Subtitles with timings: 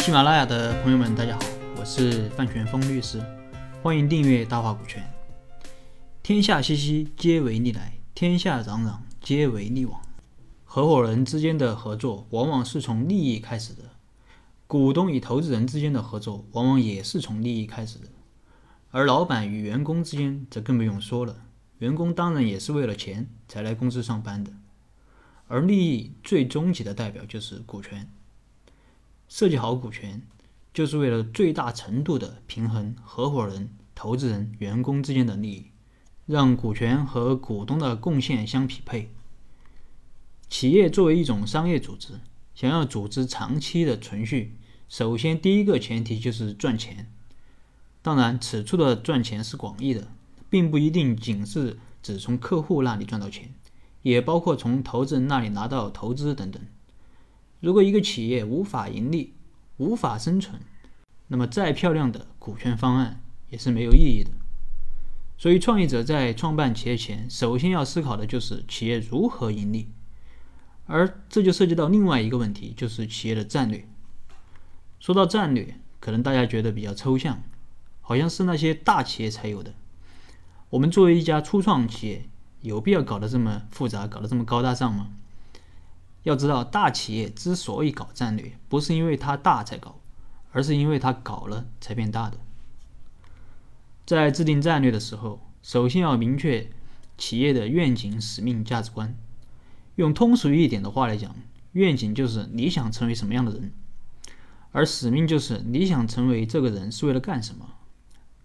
[0.00, 1.40] 喜马拉雅的朋友们，大家好，
[1.76, 3.22] 我是范全峰律师，
[3.82, 5.04] 欢迎订阅大话股权。
[6.22, 7.82] 天下熙熙，皆为利来；
[8.14, 10.00] 天下攘攘，皆为利往。
[10.64, 13.82] 合伙人之间的合作，往往是从利益开始的；
[14.66, 18.06] 股东与投资人之间的合作，往往也是从利益开始的。
[18.90, 21.36] 而老板与员工之间，则更不用说了。
[21.76, 24.50] 员工当然也是为了钱才来公司上班的，
[25.46, 28.10] 而利益最终极的代表就是股权。
[29.30, 30.20] 设计好股权，
[30.74, 35.66] 就是为了最大程度的平衡合伙人、投资人、员工之间的利益，
[36.26, 39.10] 让股权和股东的贡献相匹配。
[40.48, 42.14] 企业作为一种商业组织，
[42.54, 44.56] 想要组织长期的存续，
[44.88, 47.10] 首先第一个前提就是赚钱。
[48.02, 50.08] 当然，此处的赚钱是广义的。
[50.50, 53.54] 并不一定仅是只从客户那里赚到钱，
[54.02, 56.60] 也包括从投资人那里拿到投资等等。
[57.60, 59.34] 如果一个企业无法盈利、
[59.76, 60.60] 无法生存，
[61.28, 64.30] 那么再漂亮的股权方案也是没有意义的。
[65.38, 69.88] 所以，创业者在创办企业前，首先要思考的就是企业如何盈利，
[70.86, 73.86] 而这就涉及到另外一个问题，就是企业的战略。
[74.98, 77.42] 说到战略，可能大家觉得比较抽象，
[78.02, 79.72] 好像是那些大企业才有的。
[80.68, 82.28] 我们作为一家初创企业，
[82.60, 85.08] 有必要搞得这么复杂，搞得这么高大上吗？
[86.22, 90.00] 要知道，大企业之所以搞战略，不是因为它大才搞，
[90.52, 92.38] 而是因为它搞了才变大的。
[94.06, 96.70] 在制定战略的时候，首先要明确
[97.16, 99.16] 企业的愿景、使命、价值观。
[99.96, 101.34] 用通俗一点的话来讲，
[101.72, 103.72] 愿景就是你想成为什么样的人，
[104.72, 107.74] 而使命就是你想成为这个人是为了干什么。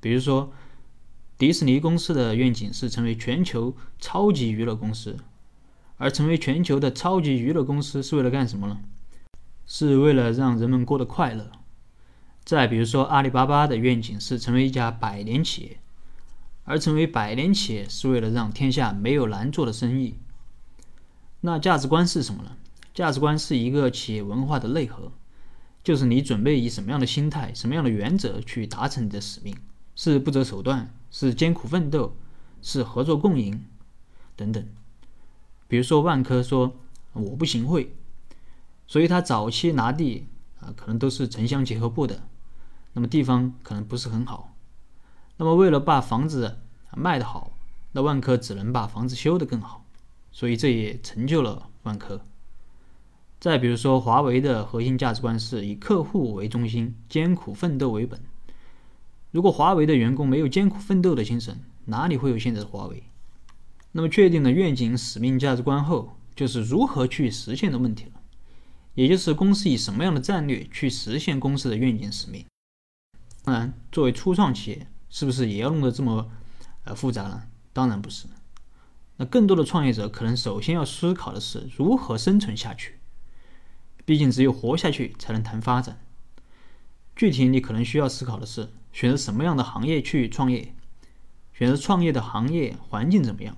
[0.00, 0.52] 比如说。
[1.38, 5.16] 迪士尼公司的愿景是成为全球超级娱乐公司，
[6.02, 8.80] 而成为全球的超级娱乐公司是为了干什么呢？
[9.68, 11.52] 是为了让人们过得快乐。
[12.42, 15.78] 再比如说，阿里巴巴的愿景是成为一家百年企业，
[16.64, 20.16] 而成为百年企业是为了让天下没有难做的生意。
[21.42, 22.56] 那价值观是什么呢？
[22.92, 25.12] 价值观是一个企业文化的内核，
[25.84, 29.56] 就是你准备以什么样的心态、什么样的原则去达成你的使命，
[29.94, 30.92] 是不择手段。
[31.12, 32.16] 是艰苦奋斗，
[32.60, 33.62] 是合作共赢，
[34.34, 34.66] 等等。
[35.72, 36.76] 比如说万科说
[37.14, 37.94] 我不行贿，
[38.86, 40.26] 所以他早期拿地
[40.60, 42.28] 啊，可能都是城乡结合部的，
[42.92, 44.54] 那么地方可能不是很好。
[45.38, 46.58] 那么为了把房子
[46.94, 47.52] 卖得好，
[47.92, 49.86] 那万科只能把房子修得更好，
[50.30, 52.20] 所以这也成就了万科。
[53.40, 58.20] 再比如说华为的核心价值观是以客户为中心，艰苦奋斗为本。
[59.30, 63.04] 如果华为的员工没有艰苦奋斗的精神，哪里会有现在的华为？
[63.92, 68.20] 那么确定了愿景、使命、价值观后，就是如何去实现的问题了，
[68.94, 72.44] 也就是公司以什么样的战略去实现公司的愿景、使命。
[73.44, 76.30] 当然，作为初创企业，是不是也要弄得这么
[76.84, 77.42] 呃复杂呢？
[77.72, 78.26] 当然不是。
[79.16, 82.98] 那更多的创业者可能首先要思考的是如何生存下去，
[84.04, 86.00] 毕竟只有活下去才能谈发展。
[87.14, 88.70] 具体你可能需要思考的是。
[88.92, 90.74] 选择什么样的行业去创业？
[91.54, 93.56] 选择创业的行业环境怎么样？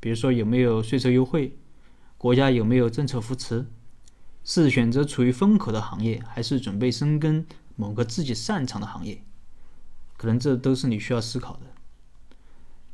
[0.00, 1.56] 比如说有没有税收优惠？
[2.18, 3.66] 国家有没有政策扶持？
[4.44, 9.22] 是选择处于风口的行业，还是准备深耕某个自己擅长的行业？
[10.16, 11.62] 可能这都是你需要思考的。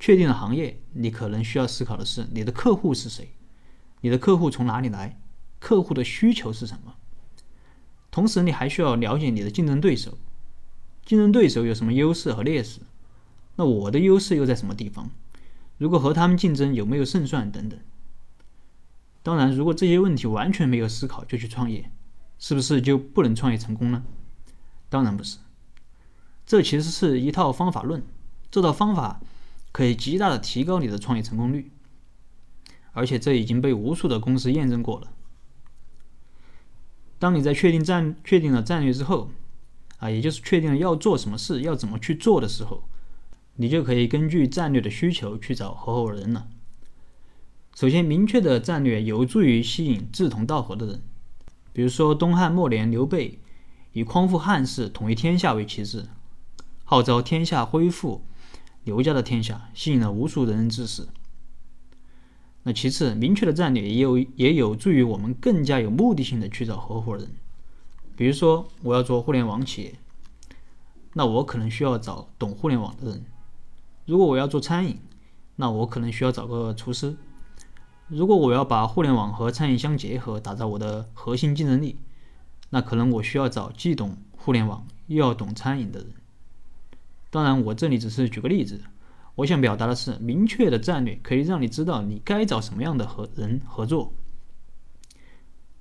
[0.01, 3.35] 确定了行业，你可能需要思考的是你的客户是谁？
[4.01, 5.21] 你的客户从哪里来？
[5.61, 6.95] 客户的需求是什么？
[8.11, 10.19] 同时，你还需要了解你的竞争对手。
[11.05, 12.81] 竞争对手有什么优势和劣势？
[13.57, 15.11] 那我的优势又在什么地方？
[15.83, 17.77] 如果和他们竞争，有没有胜算等等？
[19.25, 21.91] 当然，如果这些问题完全没有思考就去创业，
[22.39, 24.05] 是不是就不能创业成功呢？
[24.89, 25.39] 当然不是。
[26.47, 28.01] 这其实是一套方法论，
[28.49, 29.21] 这套方法
[29.73, 31.73] 可以极大的提高你的创业成功率，
[32.93, 35.11] 而且这已经被无数的公司验证过了。
[37.19, 39.33] 当你在确定战确定了战略之后。
[39.99, 42.83] 啊，也就是确定了要做什么事，要怎么去做的时候，
[43.57, 46.49] 你就可以根据战略的需求去找合伙人了。
[47.75, 51.03] 首先，明确的战略有助于吸引志同道合的人。
[51.73, 53.39] 比如说，东汉末年，刘备
[53.93, 56.07] 以匡复汉室、统一天下为旗帜，
[56.85, 58.25] 号召天下恢复
[58.85, 61.09] 刘家的天下，吸引了无数仁人志士。
[62.65, 67.29] 那其次，明确的战略也有也有助于我们更加有目的性的去找合伙人。
[68.15, 69.95] 比如说，我要做互联网企业，
[71.15, 73.23] 那我可能需要找懂互联网的人；
[74.05, 74.99] 如果我要做餐饮，
[75.57, 77.17] 那我可能需要找个厨师；
[78.09, 81.99] 如果我要把互联网和餐饮相结合，打造我的核心竞争力，
[82.71, 86.13] 那可能我需要找既懂互联网又要懂餐饮的人。
[87.31, 88.83] 当然，我这里只是举个例子。
[89.37, 94.13] 我想表达的是，明确的战略可以让你知道你该找什么样的合人合作。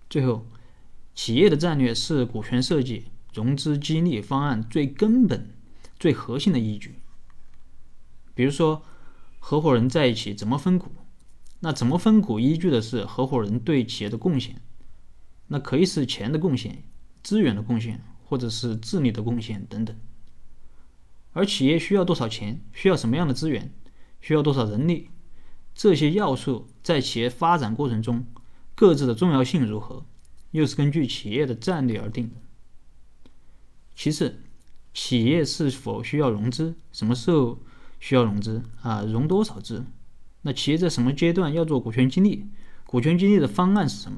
[0.09, 0.45] 最后，
[1.13, 5.49] 企业的战略是股权设计、融资激励方案最根本、
[5.99, 7.00] 最核心的依据。
[8.41, 8.81] 比如说，
[9.37, 10.89] 合伙人在一起怎么分股？
[11.59, 14.59] 那怎么分股依据的是合伙人对企业的贡献，
[15.45, 16.83] 那可以是钱的贡献、
[17.21, 19.95] 资源的贡献，或者是智力的贡献等等。
[21.33, 22.65] 而企业需要多少钱？
[22.73, 23.71] 需要什么样的资源？
[24.21, 25.11] 需要多少人力？
[25.75, 28.25] 这些要素在企业发展过程中
[28.73, 30.03] 各自的重要性如何，
[30.49, 32.37] 又是根据企业的战略而定的。
[33.95, 34.39] 其次，
[34.95, 36.73] 企业是否需要融资？
[36.91, 37.59] 什么时候
[38.01, 38.63] 需要融资？
[38.81, 39.85] 啊，融多少资？
[40.41, 42.47] 那企业在什么阶段要做股权激励？
[42.85, 44.17] 股权激励的方案是什么？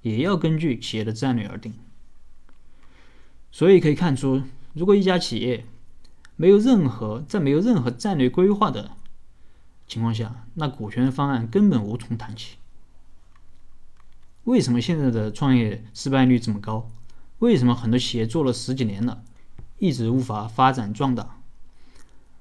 [0.00, 1.74] 也要根据企业的战略而定。
[3.50, 4.42] 所以可以看出，
[4.72, 5.66] 如果一家企业，
[6.36, 8.92] 没有任何在没有任何战略规划的
[9.88, 12.56] 情况下，那股权方案根本无从谈起。
[14.44, 16.90] 为什么现在的创业失败率这么高？
[17.40, 19.24] 为什么很多企业做了十几年了，
[19.78, 21.37] 一直无法发展壮大？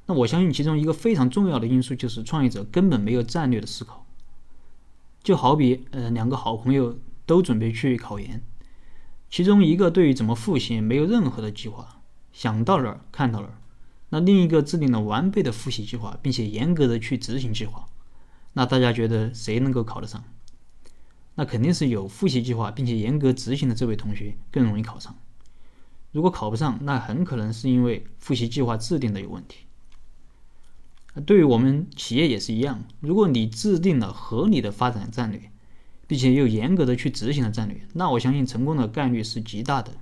[0.07, 4.07] 那我相信其中一个非常重要的因素就是创业者根本没有战略的思考。
[5.21, 8.41] 就好比呃两个好朋友都准备去考研，
[9.29, 12.01] 其中一个对于怎么复习没有任何的计划，
[12.31, 13.57] 想到哪儿看到哪儿。
[14.09, 17.89] 那另一个制定了完备的复习计划，并且严格的去执行计划，
[18.53, 20.23] 那大家觉得谁能够考得上？
[21.35, 25.13] 那肯定是有复习计划并且严格执行的这位同学更容易考上。
[26.13, 29.66] 如果考不上，那很可能是因为复习计划制定的有问题。
[31.25, 35.51] 对于我们企业也是一样，如果你制定了合理的发展战略，
[36.07, 39.93] 并且又严格的去执行了战略，那我相信成功的概率是极大的。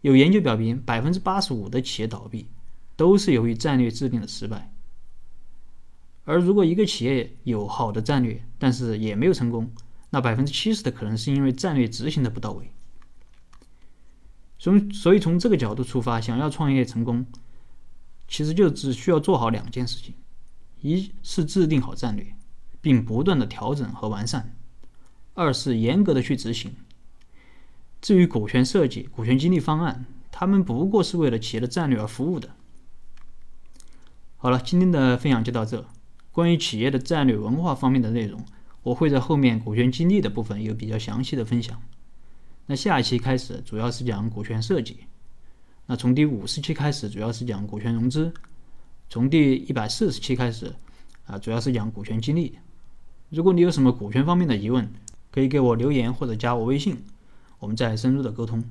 [0.00, 2.48] 有研究表明，百分之八十五的企业倒闭。
[2.96, 4.70] 都是由于战略制定的失败，
[6.24, 9.72] 而如果一个企业有好的战略，但是也没有成功，
[10.10, 12.70] 那百分之七十的可能是因为战略执行的不到位。
[14.58, 17.24] 从所以从这个角度出发，想要创业成功，
[18.30, 20.14] 其实就只需要做好两件事情：
[20.80, 22.24] 一是制定好战略，
[22.80, 24.42] 并不断的调整和完善；
[25.34, 26.72] 二是严格的去执行。
[28.00, 32.54] 至于股权设计、股权激励方案，他们不过是为了企业的战略而服务的。
[34.36, 35.84] 好了，今天的分享就到这。
[36.30, 38.42] 关于企业的战略文化方面的内容，
[38.84, 41.82] 我会在后面股权激励的部分有比较详细的分享。
[42.66, 45.00] 那下一期开始主要是讲股权设计。
[45.90, 48.32] 那从第五十期开始主要是讲股权融资。
[49.08, 50.72] 从第一百四十期开始
[51.26, 52.56] 啊，主要是讲股权激励。
[53.28, 54.88] 如果你有什么股权方面的疑问，
[55.32, 57.02] 可以给我留言或者加我微信，
[57.58, 58.62] 我们再深入的沟通。